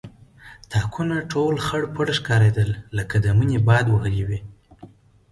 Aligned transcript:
تاکونه 0.71 1.15
ټول 1.31 1.53
خړپړ 1.65 2.07
ښکارېدل 2.17 2.69
لکه 2.97 3.15
د 3.23 3.25
مني 3.37 3.59
باد 3.67 3.85
وهلي 3.89 4.23
وي. 4.29 4.39